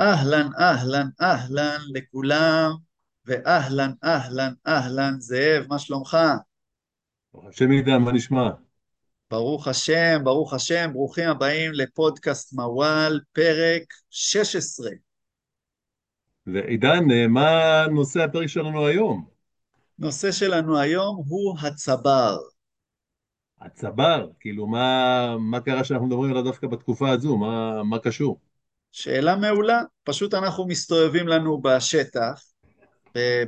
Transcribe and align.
אהלן, 0.00 0.48
אהלן, 0.58 1.08
אהלן 1.20 1.80
לכולם, 1.94 2.70
ואהלן, 3.26 3.92
אהלן, 4.04 4.52
אהלן, 4.66 5.14
זאב, 5.18 5.64
מה 5.68 5.78
שלומך? 5.78 6.16
ברוך 7.32 7.46
השם 7.46 7.72
ידע, 7.72 7.98
מה 7.98 8.12
נשמע? 8.12 8.50
ברוך 9.30 9.68
השם, 9.68 10.20
ברוך 10.24 10.54
השם, 10.54 10.90
ברוכים 10.92 11.28
הבאים 11.28 11.72
לפודקאסט 11.72 12.52
מוואל, 12.52 13.20
פרק 13.32 13.82
16. 14.10 14.90
ועידן, 16.46 17.04
מה 17.28 17.50
נושא 17.90 18.20
הפרק 18.22 18.46
שלנו 18.46 18.86
היום? 18.86 19.26
נושא 19.98 20.32
שלנו 20.32 20.78
היום 20.78 21.22
הוא 21.28 21.56
הצבר. 21.62 22.38
הצבר, 23.60 24.28
כאילו 24.40 24.66
מה, 24.66 25.36
מה 25.38 25.60
קרה 25.60 25.84
שאנחנו 25.84 26.06
מדברים 26.06 26.30
עליו 26.30 26.42
דווקא 26.44 26.66
בתקופה 26.66 27.10
הזו? 27.10 27.36
מה, 27.36 27.82
מה 27.82 27.98
קשור? 27.98 28.40
שאלה 28.92 29.36
מעולה, 29.36 29.82
פשוט 30.04 30.34
אנחנו 30.34 30.66
מסתובבים 30.66 31.28
לנו 31.28 31.62
בשטח, 31.62 32.42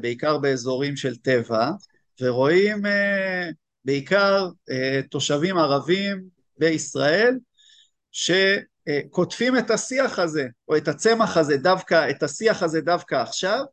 בעיקר 0.00 0.38
באזורים 0.38 0.96
של 0.96 1.16
טבע, 1.16 1.70
ורואים 2.20 2.86
אה, 2.86 3.48
בעיקר 3.84 4.48
אה, 4.70 5.00
תושבים 5.10 5.58
ערבים 5.58 6.24
בישראל 6.58 7.38
שקוטפים 8.12 9.58
את 9.58 9.70
השיח 9.70 10.18
הזה, 10.18 10.46
או 10.68 10.76
את 10.76 10.88
הצמח 10.88 11.36
הזה 11.36 11.56
דווקא, 11.56 12.10
את 12.10 12.22
השיח 12.22 12.62
הזה 12.62 12.80
דווקא 12.80 13.14
עכשיו, 13.14 13.64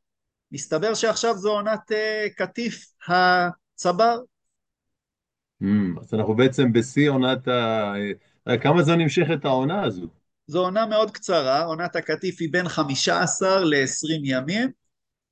מסתבר 0.51 0.93
שעכשיו 0.93 1.37
זו 1.37 1.51
עונת 1.51 1.91
אה, 1.91 2.27
קטיף 2.35 2.85
הצבר. 3.07 4.19
Hmm, 5.63 6.01
אז 6.01 6.13
אנחנו 6.13 6.35
בעצם 6.35 6.73
בשיא 6.73 7.09
עונת 7.09 7.47
ה... 7.47 7.93
כמה 8.63 8.83
זמן 8.83 9.01
נמשכת 9.01 9.45
העונה 9.45 9.83
הזו? 9.83 10.07
זו 10.47 10.59
עונה 10.59 10.85
מאוד 10.85 11.11
קצרה, 11.11 11.63
עונת 11.63 11.95
הקטיף 11.95 12.35
היא 12.39 12.49
בין 12.51 12.69
15 12.69 13.59
ל-20 13.59 14.21
ימים. 14.23 14.71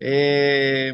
אה, 0.01 0.89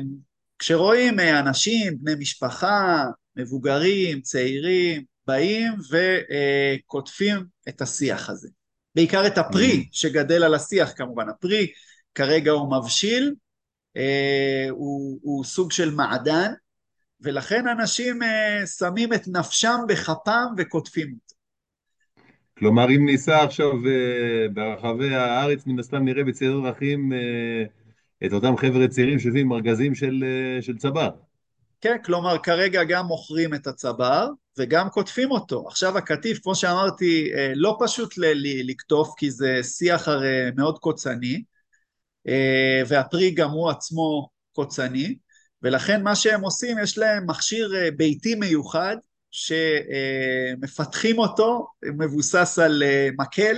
כשרואים 0.60 1.20
אה, 1.20 1.40
אנשים, 1.40 1.98
בני 2.02 2.16
משפחה, 2.20 3.06
מבוגרים, 3.36 4.22
צעירים, 4.22 5.04
באים 5.28 5.74
וקוטפים 5.92 7.46
את 7.70 7.82
השיח 7.82 8.30
הזה. 8.30 8.50
בעיקר 8.96 9.28
את 9.28 9.38
הפרי 9.38 9.84
Hmm, 9.84 9.90
שגדל 9.92 10.44
על 10.44 10.54
השיח 10.54 10.94
כמובן. 10.96 11.30
הפרי 11.30 11.68
כרגע 12.16 12.52
הוא 12.52 12.72
מבשיל, 12.78 13.36
אה, 13.98 14.68
הוא, 14.70 15.20
הוא 15.22 15.44
סוג 15.44 15.72
של 15.72 15.92
מעדן, 15.92 16.52
ולכן 17.22 17.68
אנשים 17.68 18.24
אה, 18.24 18.68
שמים 18.68 19.14
את 19.14 19.28
נפשם 19.28 19.78
בכפם 19.88 20.46
וקוטפים 20.58 21.14
אותו. 21.14 21.31
כלומר, 22.62 22.90
אם 22.90 23.06
ניסע 23.06 23.44
עכשיו 23.44 23.72
אה, 23.88 24.48
ברחבי 24.54 25.16
הארץ, 25.16 25.66
מן 25.66 25.80
הסתם 25.80 26.06
נראה 26.06 26.24
בצירי 26.24 26.62
דרכים 26.62 27.14
אה, 27.14 27.64
את 28.26 28.34
אותם 28.34 28.58
חבר'ה 28.58 28.88
צעירים 28.88 29.20
שיושבים 29.20 29.46
עם 29.46 29.54
ארגזים 29.54 29.96
של, 29.96 30.24
אה, 30.24 30.62
של 30.62 30.78
צבר. 30.78 31.10
כן, 31.82 31.98
כלומר 32.06 32.38
כרגע 32.38 32.84
גם 32.84 33.06
מוכרים 33.06 33.54
את 33.54 33.68
הצבר 33.68 34.28
וגם 34.58 34.90
קוטפים 34.90 35.32
אותו. 35.32 35.68
עכשיו 35.68 35.98
הקטיף, 35.98 36.40
כמו 36.44 36.56
שאמרתי, 36.56 37.30
לא 37.56 37.78
פשוט 37.80 38.14
לקטוף 38.66 39.14
כי 39.18 39.32
זה 39.32 39.64
שיח 39.64 40.08
הרי 40.08 40.52
מאוד 40.56 40.80
קוצני, 40.80 41.44
והפרי 42.88 43.32
גם 43.32 43.50
הוא 43.50 43.70
עצמו 43.70 44.30
קוצני, 44.52 45.16
ולכן 45.62 46.04
מה 46.04 46.16
שהם 46.16 46.42
עושים, 46.42 46.78
יש 46.84 46.98
להם 46.98 47.30
מכשיר 47.30 47.72
ביתי 47.98 48.36
מיוחד 48.36 48.98
שמפתחים 49.32 51.20
אותו, 51.20 51.68
מבוסס 51.98 52.60
על 52.60 52.84
אה, 52.84 53.10
מקל 53.18 53.58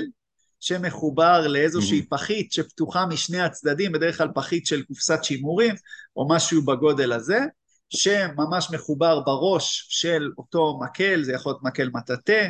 שמחובר 0.60 1.48
לאיזושהי 1.48 2.00
Hmm, 2.00 2.10
פחית 2.10 2.52
שפתוחה 2.52 3.06
משני 3.06 3.42
הצדדים, 3.42 3.92
בדרך 3.92 4.18
כלל 4.18 4.28
פחית 4.36 4.68
של 4.68 4.84
קופסת 4.84 5.24
שימורים 5.24 5.76
או 6.16 6.28
משהו 6.30 6.62
בגודל 6.62 7.12
הזה, 7.12 7.40
שממש 7.90 8.68
מחובר 8.72 9.20
בראש 9.20 9.86
של 9.90 10.32
אותו 10.38 10.80
מקל, 10.84 11.24
זה 11.24 11.34
יכול 11.34 11.52
להיות 11.52 11.64
מקל 11.64 11.90
מטאטא, 11.94 12.50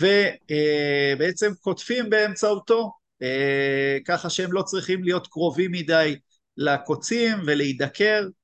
ובעצם 0.00 1.52
קוטפים 1.60 2.10
באמצעותו, 2.10 2.92
אה, 3.22 3.98
ככה 4.04 4.30
שהם 4.30 4.52
לא 4.52 4.62
צריכים 4.62 5.04
להיות 5.04 5.26
קרובים 5.26 5.72
מדי 5.72 6.16
לקוצים 6.56 7.38
ולהידקר, 7.46 8.24
אה, 8.24 8.39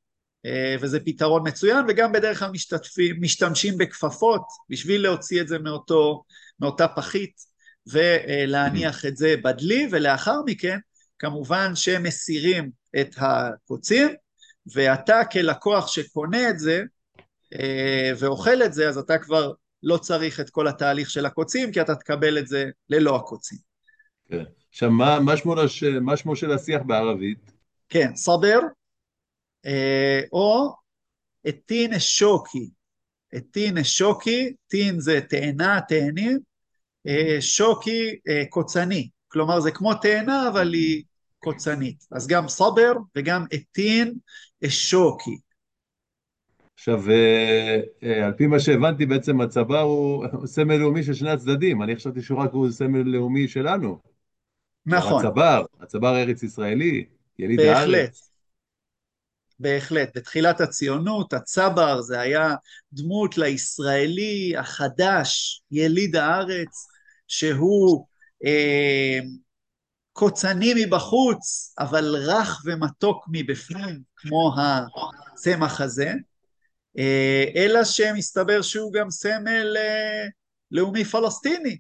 וזה 0.80 1.00
פתרון 1.00 1.48
מצוין, 1.48 1.84
וגם 1.88 2.12
בדרך 2.12 2.38
כלל 2.38 2.50
משתתפים, 2.50 3.16
משתמשים 3.20 3.78
בכפפות 3.78 4.42
בשביל 4.70 5.02
להוציא 5.02 5.40
את 5.40 5.48
זה 5.48 5.58
מאותו, 5.58 6.24
מאותה 6.60 6.88
פחית. 6.88 7.56
ולהניח 7.86 9.06
את 9.06 9.16
זה 9.16 9.34
בדלי, 9.44 9.88
ולאחר 9.90 10.40
מכן 10.46 10.78
כמובן 11.18 11.74
שמסירים 11.74 12.70
את 13.00 13.14
הקוצים, 13.16 14.08
ואתה 14.74 15.24
כלקוח 15.32 15.88
שקונה 15.88 16.50
את 16.50 16.58
זה 16.58 16.82
אה, 17.54 18.12
ואוכל 18.18 18.62
את 18.62 18.72
זה, 18.72 18.88
אז 18.88 18.98
אתה 18.98 19.18
כבר 19.18 19.52
לא 19.82 19.96
צריך 19.96 20.40
את 20.40 20.50
כל 20.50 20.68
התהליך 20.68 21.10
של 21.10 21.26
הקוצים, 21.26 21.72
כי 21.72 21.80
אתה 21.80 21.94
תקבל 21.94 22.38
את 22.38 22.46
זה 22.46 22.70
ללא 22.90 23.16
הקוצים. 23.16 23.58
כן. 24.28 24.44
עכשיו, 24.70 24.90
מה, 24.90 25.20
מה 25.20 25.36
שמו. 25.36 25.54
מה 26.00 26.16
שמו 26.16 26.36
של 26.36 26.52
השיח 26.52 26.82
בערבית? 26.86 27.52
כן, 27.88 28.16
סבר, 28.16 28.58
אה, 28.62 28.68
או 30.32 30.74
אתין 31.48 31.98
שוקי. 31.98 32.70
אתין 33.36 33.84
שוקי, 33.84 34.52
טין 34.66 35.00
זה 35.00 35.20
תאנה, 35.20 35.80
תאנים, 35.88 36.38
אה, 37.06 37.36
שוקי 37.40 38.16
אה, 38.28 38.42
קוצני. 38.48 39.08
כלומר, 39.28 39.60
זה 39.60 39.70
כמו 39.70 39.94
תאנה, 39.94 40.48
אבל 40.48 40.72
היא 40.72 41.02
קוצנית. 41.38 42.06
אז 42.10 42.26
גם 42.26 42.48
סבר 42.48 42.92
וגם 43.16 43.44
אתין 43.54 44.14
שוקי. 44.68 45.36
עכשיו, 46.74 47.10
אה, 47.10 47.80
אה, 48.02 48.26
על 48.26 48.32
פי 48.32 48.46
מה 48.46 48.60
שהבנתי, 48.60 49.06
בעצם 49.06 49.40
הצבא 49.40 49.80
הוא 49.80 50.26
סמל 50.46 50.76
לאומי 50.76 51.02
של 51.02 51.14
שני 51.14 51.30
הצדדים. 51.30 51.82
אני 51.82 51.96
חשבתי 51.96 52.22
שהוא 52.22 52.40
רק 52.40 52.52
הוא 52.52 52.70
סמל 52.70 53.02
לאומי 53.02 53.48
שלנו. 53.48 53.98
נכון, 54.86 55.26
הצבר, 55.26 55.64
הצבר 55.80 56.14
הארץ 56.14 56.42
ישראלי, 56.42 57.04
יליד 57.38 57.60
בהחלט. 57.60 57.76
הארץ. 57.76 57.90
בהחלט, 57.92 58.16
בתחילת 59.60 60.60
הציונות, 60.60 61.32
הצבר 61.32 62.00
זה 62.00 62.20
היה 62.20 62.54
דמות 62.92 63.38
לישראלי 63.38 64.54
החדש, 64.56 65.62
יליד 65.70 66.16
הארץ, 66.16 66.86
שהוא 67.28 68.06
אה, 68.44 69.18
קוצני 70.12 70.74
מבחוץ, 70.76 71.74
אבל 71.78 72.16
רך 72.16 72.62
ומתוק 72.64 73.24
מבפנים, 73.32 74.02
כמו 74.16 74.54
הצמח 75.32 75.80
הזה, 75.80 76.12
אה, 76.98 77.44
אלא 77.56 77.84
שמסתבר 77.84 78.62
שהוא 78.62 78.92
גם 78.92 79.10
סמל 79.10 79.76
אה, 79.76 80.26
לאומי 80.70 81.04
פלסטיני, 81.04 81.78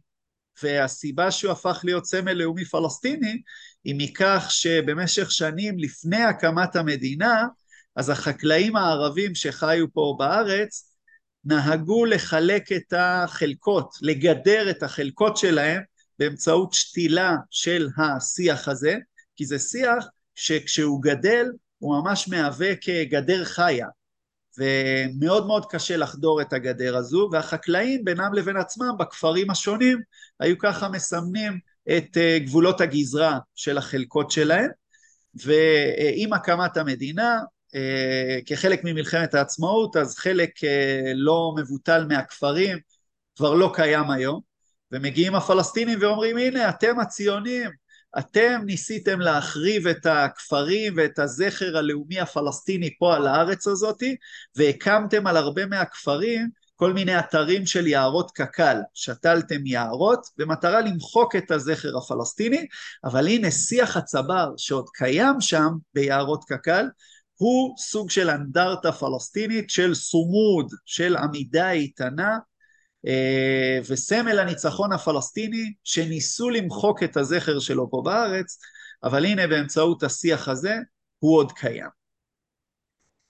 והסיבה 0.62 1.30
שהוא 1.30 1.52
הפך 1.52 1.80
להיות 1.84 2.04
סמל 2.04 2.32
לאומי 2.32 2.64
פלסטיני 2.64 3.42
היא 3.84 3.94
מכך 3.98 4.46
שבמשך 4.50 5.30
שנים 5.30 5.78
לפני 5.78 6.22
הקמת 6.22 6.76
המדינה, 6.76 7.44
אז 7.96 8.10
החקלאים 8.10 8.76
הערבים 8.76 9.34
שחיו 9.34 9.92
פה 9.92 10.16
בארץ 10.18 10.96
נהגו 11.44 12.04
לחלק 12.04 12.72
את 12.72 12.92
החלקות, 12.96 13.94
לגדר 14.02 14.70
את 14.70 14.82
החלקות 14.82 15.36
שלהם 15.36 15.82
באמצעות 16.18 16.72
שתילה 16.72 17.36
של 17.50 17.88
השיח 17.98 18.68
הזה, 18.68 18.96
כי 19.36 19.46
זה 19.46 19.58
שיח 19.58 20.06
שכשהוא 20.34 21.02
גדל 21.02 21.46
הוא 21.78 22.02
ממש 22.02 22.28
מהווה 22.28 22.76
כגדר 22.76 23.44
חיה, 23.44 23.86
ומאוד 24.58 25.46
מאוד 25.46 25.66
קשה 25.66 25.96
לחדור 25.96 26.40
את 26.40 26.52
הגדר 26.52 26.96
הזו, 26.96 27.28
והחקלאים 27.32 28.04
בינם 28.04 28.34
לבין 28.34 28.56
עצמם 28.56 28.94
בכפרים 28.98 29.50
השונים 29.50 29.98
היו 30.40 30.58
ככה 30.58 30.88
מסמנים 30.88 31.58
את 31.96 32.16
אה, 32.16 32.38
גבולות 32.38 32.80
הגזרה 32.80 33.38
של 33.54 33.78
החלקות 33.78 34.30
שלהם, 34.30 34.70
ועם 35.34 36.32
הקמת 36.32 36.76
המדינה, 36.76 37.38
כחלק 38.46 38.80
ממלחמת 38.84 39.34
העצמאות, 39.34 39.96
אז 39.96 40.16
חלק 40.16 40.64
אה, 40.64 41.12
לא 41.14 41.54
מבוטל 41.56 42.06
מהכפרים 42.08 42.78
כבר 43.36 43.54
לא 43.54 43.70
קיים 43.74 44.10
היום, 44.10 44.40
ומגיעים 44.92 45.34
הפלסטינים 45.34 45.98
ואומרים 46.02 46.38
הנה 46.38 46.68
אתם 46.68 47.00
הציונים, 47.00 47.70
אתם 48.18 48.60
ניסיתם 48.66 49.20
להחריב 49.20 49.86
את 49.86 50.06
הכפרים 50.06 50.94
ואת 50.96 51.18
הזכר 51.18 51.76
הלאומי 51.76 52.20
הפלסטיני 52.20 52.90
פה 52.98 53.16
על 53.16 53.26
הארץ 53.26 53.66
הזאתי, 53.66 54.16
והקמתם 54.56 55.26
על 55.26 55.36
הרבה 55.36 55.66
מהכפרים 55.66 56.48
כל 56.76 56.92
מיני 56.92 57.18
אתרים 57.18 57.66
של 57.66 57.86
יערות 57.86 58.30
קק"ל, 58.30 58.76
שתלתם 58.94 59.66
יערות 59.66 60.26
במטרה 60.36 60.80
למחוק 60.80 61.36
את 61.36 61.50
הזכר 61.50 61.96
הפלסטיני, 61.96 62.66
אבל 63.04 63.26
הנה 63.26 63.50
שיח 63.50 63.96
הצבר 63.96 64.52
שעוד 64.56 64.88
קיים 64.94 65.40
שם 65.40 65.68
ביערות 65.94 66.44
קק"ל, 66.44 66.86
הוא 67.36 67.74
סוג 67.78 68.10
של 68.10 68.30
אנדרטה 68.30 68.92
פלסטינית 68.92 69.70
של 69.70 69.94
סומוד, 69.94 70.72
של 70.84 71.16
עמידה 71.16 71.70
איתנה, 71.70 72.38
אה, 73.06 73.78
וסמל 73.88 74.38
הניצחון 74.38 74.92
הפלסטיני 74.92 75.72
שניסו 75.84 76.50
למחוק 76.50 77.02
את 77.02 77.16
הזכר 77.16 77.58
שלו 77.58 77.90
פה 77.90 78.02
בארץ, 78.04 78.58
אבל 79.04 79.24
הנה 79.24 79.46
באמצעות 79.46 80.02
השיח 80.02 80.48
הזה 80.48 80.74
הוא 81.18 81.36
עוד 81.36 81.52
קיים. 81.52 81.88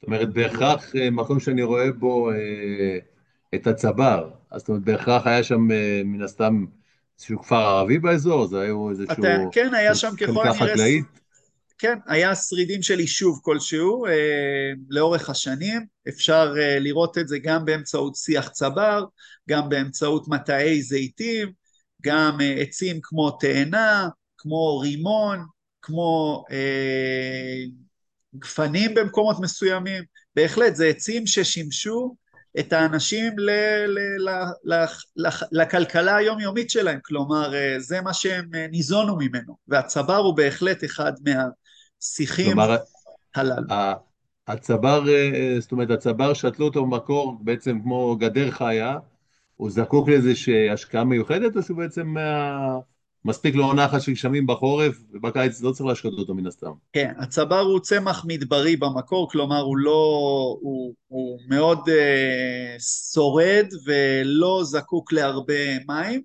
זאת 0.00 0.06
אומרת, 0.06 0.32
בהכרח 0.32 0.96
אה, 0.96 1.10
מקום 1.10 1.40
שאני 1.40 1.62
רואה 1.62 1.92
בו 1.92 2.30
אה, 2.30 2.98
את 3.54 3.66
הצבר, 3.66 4.30
אז 4.50 4.60
זאת 4.60 4.68
אומרת, 4.68 4.82
בהכרח 4.82 5.26
היה 5.26 5.42
שם 5.42 5.68
מן 6.04 6.22
הסתם 6.22 6.64
איזשהו 7.18 7.38
כפר 7.38 7.56
ערבי 7.56 7.98
באזור, 7.98 8.46
זה 8.46 8.60
היה 8.60 8.72
איזשהו... 8.90 9.12
אתה, 9.12 9.36
כן, 9.52 9.74
היה 9.74 9.94
שם 9.94 10.10
ככל 10.20 10.48
הנראה... 10.48 10.54
חקלאית? 10.54 11.25
כן, 11.78 11.98
היה 12.06 12.34
שרידים 12.34 12.82
של 12.82 13.00
יישוב 13.00 13.40
כלשהו 13.42 14.06
אה, 14.06 14.72
לאורך 14.90 15.30
השנים, 15.30 15.86
אפשר 16.08 16.54
אה, 16.58 16.78
לראות 16.78 17.18
את 17.18 17.28
זה 17.28 17.38
גם 17.38 17.64
באמצעות 17.64 18.16
שיח 18.16 18.48
צבר, 18.48 19.04
גם 19.48 19.68
באמצעות 19.68 20.28
מטעי 20.28 20.82
זיתים, 20.82 21.52
גם 22.02 22.40
אה, 22.40 22.54
עצים 22.54 22.98
כמו 23.02 23.30
תאנה, 23.30 24.08
כמו 24.38 24.78
רימון, 24.78 25.38
כמו 25.82 26.44
אה, 26.50 27.64
גפנים 28.38 28.94
במקומות 28.94 29.36
מסוימים, 29.40 30.04
בהחלט 30.36 30.74
זה 30.74 30.86
עצים 30.86 31.26
ששימשו 31.26 32.16
את 32.58 32.72
האנשים 32.72 33.38
ל, 33.38 33.50
ל, 33.86 33.98
ל, 34.18 34.30
ל, 34.64 34.84
ל, 35.16 35.28
לכלכלה 35.52 36.16
היומיומית 36.16 36.70
שלהם, 36.70 36.98
כלומר 37.04 37.54
אה, 37.54 37.76
זה 37.78 38.00
מה 38.00 38.14
שהם 38.14 38.50
אה, 38.54 38.66
ניזונו 38.66 39.16
ממנו, 39.16 39.56
והצבר 39.68 40.16
הוא 40.16 40.36
בהחלט 40.36 40.84
אחד 40.84 41.12
מהשיחים 42.06 42.46
כלומר, 42.46 42.76
הללו. 43.34 43.66
הצבר, 44.48 45.08
אה, 45.08 45.56
זאת 45.60 45.72
אומרת 45.72 45.90
הצבר 45.90 46.34
שתלו 46.34 46.66
אותו 46.66 46.86
במקור 46.86 47.38
בעצם 47.40 47.80
כמו 47.82 48.16
גדר 48.16 48.50
חיה, 48.50 48.98
הוא 49.56 49.70
זקוק 49.70 50.08
לאיזושהי 50.08 50.70
השקעה 50.70 51.04
מיוחדת 51.04 51.56
או 51.56 51.62
שהוא 51.62 51.76
בעצם 51.76 52.06
מה... 52.06 52.78
מספיק 53.24 53.54
לו 53.54 53.64
עונה 53.64 53.86
אחת 53.86 54.00
של 54.00 54.12
גשמים 54.12 54.46
בחורף, 54.46 54.96
ובקיץ 55.12 55.62
לא 55.62 55.72
צריך 55.72 55.86
להשקות 55.86 56.12
אותו 56.18 56.34
מן 56.34 56.46
הסתם. 56.46 56.70
כן, 56.92 57.12
הצבר 57.18 57.60
הוא 57.60 57.80
צמח 57.80 58.24
מדברי 58.28 58.76
במקור, 58.76 59.30
כלומר 59.30 59.60
הוא 59.60 59.76
לא, 59.76 59.90
הוא, 60.60 60.94
הוא 61.08 61.38
מאוד 61.48 61.78
uh, 61.78 62.82
שורד 63.14 63.66
ולא 63.84 64.60
זקוק 64.64 65.12
להרבה 65.12 65.78
מים, 65.88 66.22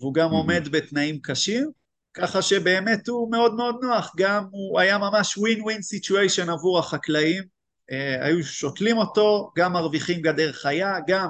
והוא 0.00 0.14
גם 0.14 0.30
mm-hmm. 0.30 0.32
עומד 0.32 0.68
בתנאים 0.70 1.18
קשים, 1.22 1.70
ככה 2.14 2.42
שבאמת 2.42 3.08
הוא 3.08 3.30
מאוד 3.30 3.54
מאוד 3.54 3.76
נוח, 3.82 4.12
גם 4.16 4.44
הוא 4.50 4.80
היה 4.80 4.98
ממש 4.98 5.36
ווין 5.36 5.62
ווין 5.62 5.82
סיטואשן 5.82 6.50
עבור 6.50 6.78
החקלאים, 6.78 7.42
uh, 7.42 8.24
היו 8.24 8.44
שותלים 8.44 8.96
אותו, 8.96 9.52
גם 9.56 9.72
מרוויחים 9.72 10.20
גדר 10.20 10.52
חיה, 10.52 10.98
גם 11.06 11.28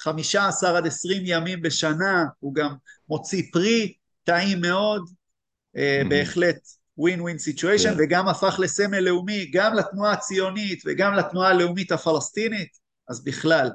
15 0.00 0.78
עד 0.78 0.86
20 0.86 1.22
ימים 1.24 1.62
בשנה 1.62 2.24
הוא 2.38 2.54
גם 2.54 2.74
מוציא 3.08 3.42
פרי, 3.52 3.94
טעים 4.24 4.60
מאוד, 4.60 5.02
mm-hmm. 5.08 6.08
בהחלט 6.08 6.58
ווין 6.98 7.20
ווין 7.20 7.38
סיטואשן, 7.38 7.94
וגם 7.98 8.28
הפך 8.28 8.56
לסמל 8.58 9.00
לאומי, 9.00 9.50
גם 9.52 9.74
לתנועה 9.74 10.12
הציונית 10.12 10.82
וגם 10.86 11.14
לתנועה 11.14 11.50
הלאומית 11.50 11.92
הפלסטינית, 11.92 12.68
אז 13.08 13.24
בכלל, 13.24 13.70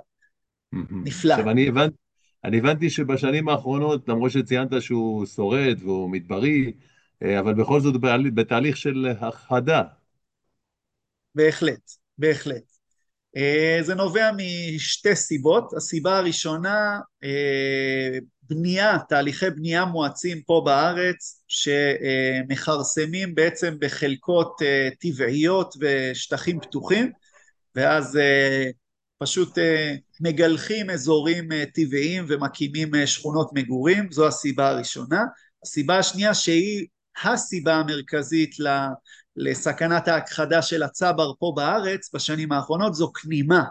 mm-hmm. 0.75 0.77
נפלא. 1.03 1.33
עכשיו 1.33 1.49
אני 1.49 1.67
הבנ... 1.67 1.89
אני 2.47 2.57
הבנתי 2.57 2.89
שבשנים 2.89 3.49
האחרונות, 3.49 4.09
למרות 4.09 4.31
שציינת 4.31 4.81
שהוא 4.81 5.25
שורד 5.25 5.77
והוא 5.81 6.09
מדברי, 6.09 6.73
אה, 7.23 7.39
אבל 7.39 7.53
בכל 7.53 7.81
זאת 7.81 7.95
בתהליך 8.33 8.77
של 8.77 9.07
הכחדה. 9.19 9.83
בהחלט, 11.35 11.91
בהחלט. 12.17 12.63
אה, 13.37 13.79
זה 13.81 13.95
נובע 13.95 14.31
משתי 14.37 15.15
סיבות. 15.15 15.73
הסיבה 15.73 16.17
הראשונה, 16.17 16.99
אה, 17.23 18.17
בנייה, 18.43 18.97
תהליכי 19.09 19.49
בנייה 19.49 19.85
מואצים 19.85 20.41
פה 20.41 20.61
בארץ, 20.65 21.43
שמכרסמים 21.47 23.35
בעצם 23.35 23.75
בחלקות 23.79 24.61
טבעיות 24.99 25.75
ושטחים 25.79 26.59
פתוחים, 26.59 27.11
ואז 27.75 28.19
פשוט 29.17 29.57
מגלחים 30.21 30.89
אזורים 30.89 31.49
טבעיים 31.73 32.25
ומקימים 32.27 32.91
שכונות 33.05 33.49
מגורים, 33.53 34.11
זו 34.11 34.27
הסיבה 34.27 34.69
הראשונה. 34.69 35.23
הסיבה 35.63 35.97
השנייה 35.97 36.33
שהיא 36.33 36.87
הסיבה 37.23 37.75
המרכזית 37.75 38.55
לסכנת 39.35 40.07
ההכחדה 40.07 40.61
של 40.61 40.83
הצבר 40.83 41.31
פה 41.39 41.53
בארץ 41.55 42.09
בשנים 42.13 42.51
האחרונות 42.51 42.93
זו 42.93 43.11
כנימה, 43.13 43.63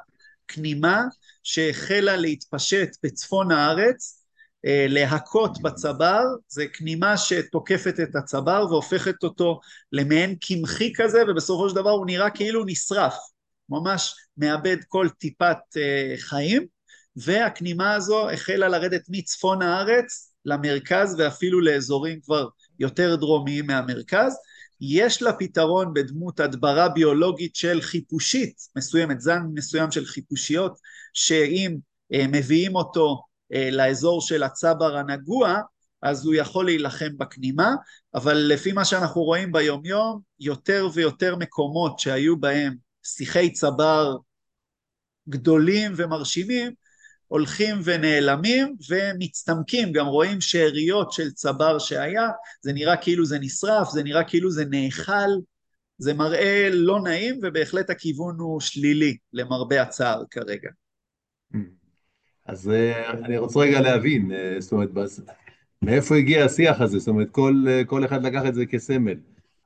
כנימה 0.48 1.02
שהחלה 1.43 2.16
להתפשט 2.16 2.88
בצפון 3.02 3.52
הארץ, 3.52 4.22
אה, 4.66 4.87
להכות 4.88 5.62
בצבר, 5.62 6.22
זה 6.49 6.66
כנימה 6.72 7.16
שתוקפת 7.16 8.00
את 8.02 8.16
הצבר 8.16 8.66
והופכת 8.70 9.22
אותו 9.22 9.60
למעין 9.92 10.34
קמחי 10.40 10.92
כזה 10.96 11.22
ובסופו 11.28 11.69
של 11.69 11.75
דבר 11.75 11.90
הוא 11.90 12.06
נראה 12.06 12.31
כאילו 12.31 12.64
נשרף, 12.66 13.14
ממש 13.68 14.14
מאבד 14.36 14.76
כל 14.88 15.08
טיפת 15.18 15.56
אה, 15.76 16.14
חיים 16.18 16.66
והכנימה 17.16 17.94
הזו 17.94 18.30
החלה 18.30 18.68
לרדת 18.68 19.02
מצפון 19.08 19.62
הארץ 19.62 20.32
למרכז 20.44 21.14
ואפילו 21.18 21.60
לאזורים 21.60 22.20
כבר 22.20 22.48
יותר 22.78 23.16
דרומיים 23.16 23.66
מהמרכז. 23.66 24.36
יש 24.80 25.22
לה 25.22 25.32
פתרון 25.32 25.94
בדמות 25.94 26.40
הדברה 26.40 26.88
ביולוגית 26.88 27.56
של 27.56 27.80
חיפושית 27.80 28.54
מסוימת, 28.76 29.20
זן 29.20 29.42
מסוים 29.54 29.90
של 29.90 30.04
חיפושיות, 30.04 30.78
שאם 31.12 31.76
אה, 32.12 32.24
מביאים 32.28 32.76
אותו 32.76 33.22
אה, 33.52 33.68
לאזור 33.72 34.20
של 34.20 34.42
הצבר 34.42 34.96
הנגוע, 34.96 35.60
אז 36.02 36.26
הוא 36.26 36.34
יכול 36.34 36.64
להילחם 36.64 37.18
בכנימה, 37.18 37.74
אבל 38.14 38.36
לפי 38.36 38.72
מה 38.72 38.84
שאנחנו 38.84 39.22
רואים 39.22 39.52
ביומיום, 39.52 40.20
יותר 40.40 40.88
ויותר 40.94 41.36
מקומות 41.36 41.98
שהיו 41.98 42.36
בהם 42.36 42.85
שיחי 43.06 43.52
צבר 43.52 44.16
גדולים 45.28 45.92
ומרשימים, 45.96 46.72
הולכים 47.26 47.76
ונעלמים 47.84 48.76
ומצטמקים, 48.90 49.92
גם 49.92 50.06
רואים 50.06 50.40
שאריות 50.40 51.12
של 51.12 51.30
צבר 51.30 51.78
שהיה, 51.78 52.28
זה 52.60 52.72
נראה 52.72 52.96
כאילו 52.96 53.24
זה 53.24 53.38
נשרף, 53.38 53.90
זה 53.90 54.02
נראה 54.02 54.24
כאילו 54.24 54.50
זה 54.50 54.64
נאכל, 54.64 55.30
זה 55.98 56.14
מראה 56.14 56.68
לא 56.72 57.00
נעים 57.00 57.38
ובהחלט 57.42 57.90
הכיוון 57.90 58.36
הוא 58.38 58.60
שלילי 58.60 59.16
למרבה 59.32 59.82
הצער 59.82 60.22
כרגע. 60.30 60.70
אז 62.46 62.70
אה, 62.70 63.10
אני 63.10 63.38
רוצה 63.38 63.60
רגע 63.60 63.80
להבין, 63.80 64.32
אה, 64.32 64.56
זאת 64.58 64.72
אומרת, 64.72 64.88
מאיפה 65.82 66.16
הגיע 66.16 66.44
השיח 66.44 66.80
הזה? 66.80 66.98
זאת 66.98 67.08
אומרת, 67.08 67.30
כל, 67.30 67.64
אה, 67.68 67.84
כל 67.84 68.04
אחד 68.04 68.22
לקח 68.22 68.42
את 68.48 68.54
זה 68.54 68.66
כסמל. 68.66 69.16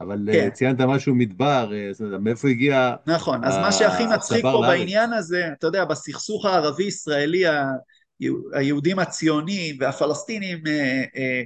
אבל 0.01 0.19
כן. 0.33 0.51
ציינת 0.51 0.81
משהו 0.81 1.15
מדבר, 1.15 1.71
זאת 1.93 2.01
אומרת, 2.01 2.21
מאיפה 2.21 2.49
הגיע... 2.49 2.95
נכון, 3.07 3.45
אז 3.45 3.57
מה 3.57 3.73
שהכי 3.73 4.07
מצחיק 4.07 4.43
פה 4.43 4.53
לארץ. 4.53 4.67
בעניין 4.67 5.13
הזה, 5.13 5.49
אתה 5.59 5.67
יודע, 5.67 5.85
בסכסוך 5.85 6.47
הערבי-ישראלי, 6.47 7.45
היהודים 8.53 8.99
הציונים 8.99 9.77
והפלסטינים 9.81 10.59
אה, 10.67 11.05
אה, 11.17 11.43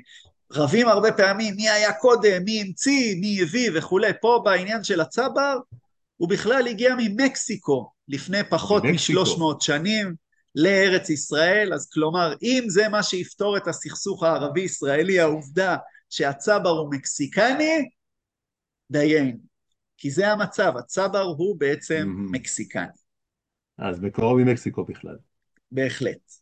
רבים 0.53 0.89
הרבה 0.89 1.13
פעמים 1.13 1.55
מי 1.57 1.71
היה 1.71 1.93
קודם, 1.93 2.45
מי 2.45 2.61
המציא, 2.61 3.17
מי 3.21 3.39
הביא 3.43 3.71
וכולי. 3.75 4.11
פה 4.21 4.43
בעניין 4.45 4.85
של 4.85 5.01
הצבר, 5.01 5.59
הוא 6.17 6.29
בכלל 6.29 6.67
הגיע 6.69 6.95
ממקסיקו 6.99 7.91
לפני 8.09 8.39
פחות 8.51 8.85
משלוש 8.85 9.39
מאות 9.39 9.61
שנים 9.61 10.15
לארץ 10.55 11.11
ישראל, 11.11 11.75
אז 11.75 11.91
כלומר, 11.93 12.35
אם 12.43 12.65
זה 12.69 12.89
מה 12.89 13.03
שיפתור 13.03 13.57
את 13.57 13.69
הסכסוך 13.69 14.23
הערבי-ישראלי, 14.23 15.21
העובדה 15.21 15.77
שהצבר 16.11 16.71
הוא 16.71 16.91
מקסיקני, 16.91 17.89
דיינו. 18.91 19.39
כי 19.97 20.11
זה 20.11 20.33
המצב, 20.33 20.73
הצבר 20.77 21.23
הוא 21.23 21.61
בעצם 21.61 22.09
mm-hmm. 22.09 22.33
מקסיקני. 22.33 22.87
אז 23.79 24.01
מקורו 24.01 24.37
ממקסיקו 24.37 24.85
בכלל. 24.85 25.17
בהחלט. 25.73 26.33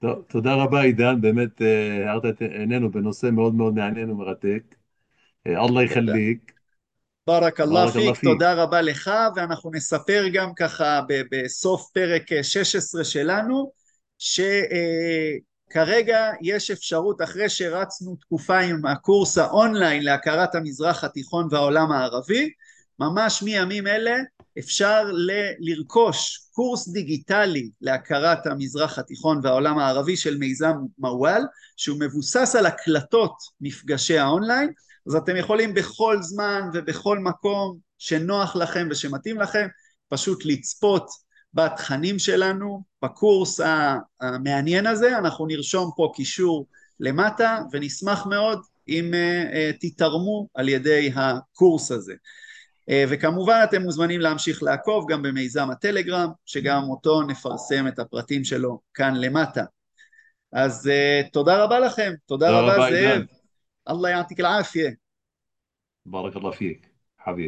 טוב, 0.00 0.24
תודה 0.28 0.54
רבה 0.54 0.82
עידן, 0.82 1.20
באמת 1.20 1.62
אה, 1.62 2.10
הארת 2.10 2.24
את 2.24 2.42
עינינו 2.42 2.90
בנושא 2.90 3.26
מאוד 3.26 3.54
מאוד 3.54 3.74
מעניין 3.74 4.10
ומרתק. 4.10 4.74
אה, 5.46 5.64
אללה 5.64 5.82
יחליק. 5.82 6.52
ברק 7.26 7.60
אללה 7.60 7.92
פיק, 7.92 8.20
תודה 8.22 8.54
רבה 8.54 8.82
לך, 8.82 9.10
ואנחנו 9.36 9.70
נספר 9.74 10.24
גם 10.32 10.54
ככה 10.54 11.00
בסוף 11.30 11.90
פרק 11.94 12.42
16 12.42 13.04
שלנו, 13.04 13.72
ש... 14.18 14.40
כרגע 15.70 16.30
יש 16.42 16.70
אפשרות, 16.70 17.22
אחרי 17.22 17.48
שרצנו 17.48 18.16
תקופה 18.16 18.58
עם 18.58 18.86
הקורס 18.86 19.38
האונליין 19.38 20.02
להכרת 20.02 20.54
המזרח 20.54 21.04
התיכון 21.04 21.48
והעולם 21.50 21.92
הערבי, 21.92 22.50
ממש 22.98 23.42
מימים 23.42 23.86
אלה 23.86 24.16
אפשר 24.58 25.02
ל- 25.12 25.52
לרכוש 25.58 26.48
קורס 26.52 26.88
דיגיטלי 26.88 27.70
להכרת 27.80 28.46
המזרח 28.46 28.98
התיכון 28.98 29.40
והעולם 29.42 29.78
הערבי 29.78 30.16
של 30.16 30.38
מיזם 30.38 30.72
מוואל, 30.98 31.42
שהוא 31.76 32.00
מבוסס 32.00 32.56
על 32.58 32.66
הקלטות 32.66 33.34
מפגשי 33.60 34.18
האונליין, 34.18 34.72
אז 35.06 35.14
אתם 35.14 35.36
יכולים 35.36 35.74
בכל 35.74 36.22
זמן 36.22 36.60
ובכל 36.72 37.18
מקום 37.18 37.78
שנוח 37.98 38.56
לכם 38.56 38.88
ושמתאים 38.90 39.40
לכם, 39.40 39.66
פשוט 40.08 40.44
לצפות 40.44 41.06
בתכנים 41.53 42.19
שלנו, 42.19 42.83
בקורס 43.03 43.59
המעניין 44.21 44.87
הזה, 44.87 45.17
אנחנו 45.17 45.45
נרשום 45.45 45.91
פה 45.97 46.11
קישור 46.15 46.67
למטה 46.99 47.59
ונשמח 47.71 48.25
מאוד 48.25 48.59
אם 48.87 49.11
תתרמו 49.79 50.47
על 50.53 50.69
ידי 50.69 51.11
הקורס 51.15 51.91
הזה. 51.91 52.13
וכמובן 52.91 53.61
אתם 53.63 53.81
מוזמנים 53.81 54.21
להמשיך 54.21 54.63
לעקוב 54.63 55.11
גם 55.11 55.21
במיזם 55.21 55.71
הטלגרם, 55.71 56.29
שגם 56.45 56.83
אותו 56.89 57.21
נפרסם 57.21 57.87
את 57.87 57.99
הפרטים 57.99 58.43
שלו 58.43 58.79
כאן 58.93 59.15
למטה. 59.15 59.63
אז 60.51 60.89
תודה 61.33 61.63
רבה 61.63 61.79
לכם, 61.79 62.13
תודה 62.25 62.59
רבה 62.59 62.89
זאב. 62.89 63.21
الله 63.89 64.09
يعطيك 64.09 64.39
العافية 64.39 64.97
بارك 66.05 66.35
الله 66.35 66.51
فيك 66.51 66.91
حبيبي 67.17 67.43